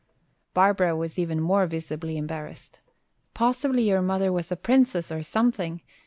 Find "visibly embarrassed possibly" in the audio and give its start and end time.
1.67-3.87